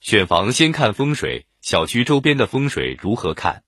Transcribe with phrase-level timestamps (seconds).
[0.00, 3.64] 选房先看风水，小区周边的风水如何看？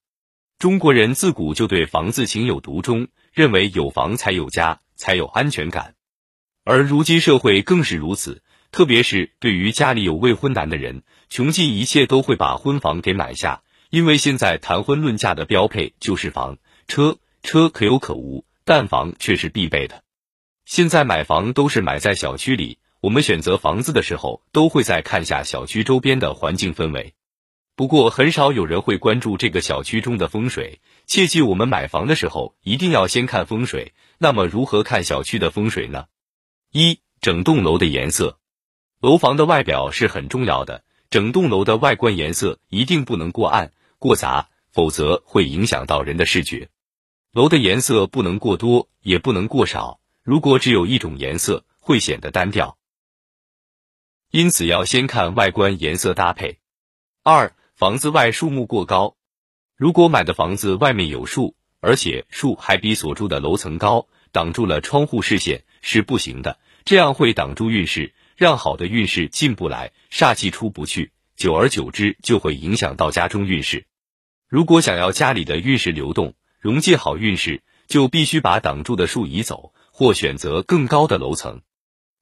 [0.59, 5.95] 中国人自古就对房子情有独钟，认为有房才有家，才有安全感。
[6.65, 16.57] 而如今社会更是如此，特别是对于家里有未婚男的人，穷尽一切都会把婚房给买下，因为现在谈婚论嫁的标配就是房
[16.89, 20.03] 车，车可有可无，但房却是必备的。
[20.65, 27.15] 现在买房都是买在小区里，我们选择房子的时候都会再看下小区周边的环境氛围。
[27.75, 33.93] 不过很少有人会关注这个小区中的风水，切记我们买房的时候一定要先看风水。
[34.19, 36.05] 那么如何看小区的风水呢？
[36.71, 38.39] 一、整栋楼的颜色，
[39.01, 46.69] 楼房的外表是很重要的，整栋楼的外观颜色一定不能过暗、过杂，否则会影响到人的视觉。
[47.33, 49.99] 楼的颜色不能过多，也不能过少。
[50.23, 52.79] 如果只有一种颜色，会显得单调。
[54.33, 56.59] 因此要先看外观颜色搭配。
[57.23, 59.15] 二、房子外树木过高，
[59.77, 73.85] 如果买的房子外面有树，而且树还比所住的楼层高，挡住了窗户视线是不行的，这样会挡住运势，让好的运势进不来，煞气出不去，久而久之就会影响到家中运势。
[74.49, 79.75] 如果想要家里的运势流动，融进好运势，就必须把挡住的树移走。
[79.95, 81.61] 或选择更高的楼层。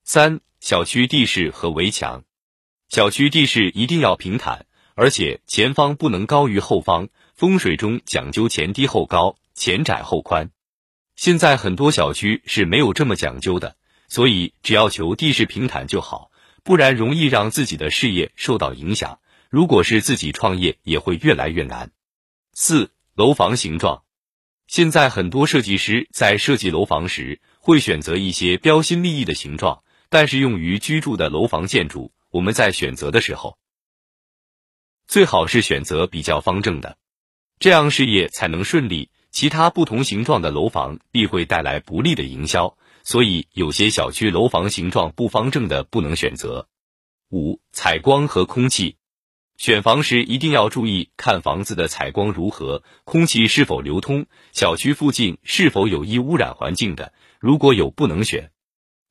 [0.03, 2.25] 三、小区地势和围墙，
[2.91, 7.09] 小区地势一定要平坦，而且前方不能高于后方。
[7.35, 10.51] 风水中讲究前低后高，前窄后宽。
[11.17, 13.77] 现在很多小区是没有这么讲究的，
[14.09, 16.31] 所以只要求地势平坦就好，
[16.63, 19.19] 不然容易让自己的事业受到影响。
[19.49, 21.91] 如果是自己创业，也会越来越难。
[22.53, 24.03] 四、楼房形状，
[24.67, 27.41] 现在很多设计师在设计楼房时。
[27.63, 33.57] 会选择一些标新立异的形状，但是用于居住的楼房建筑，我们在选择的时候，
[35.07, 36.99] 最好是选择比较方正的，
[37.61, 39.11] 这样事业才能顺利。
[39.31, 46.69] 其他不同形状的楼房必会带来不利的营销，所以有些小区楼房形状不方正的不能选择。
[47.31, 48.97] 五、采光和空气，
[49.57, 57.13] 选房时一定要注意看房子的采光如何，空气是否流通，小区附近是否有易污染环境的。
[57.39, 58.51] 如果有不能选，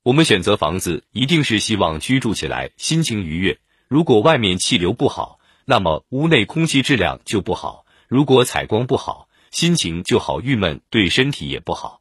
[0.02, 3.60] 我们选择房子一定是希望居住起来心情愉悦。
[3.90, 11.99] 如果外面气流不好，那么屋内空气质量就不好；如果采光不好，心情就好郁闷，对身体也不好。